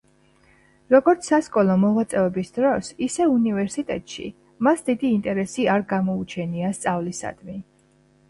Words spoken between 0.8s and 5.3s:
როგორც სასკოლო მოღვაწეობის დროს, ისე უნივერსიტეტში მას დიდი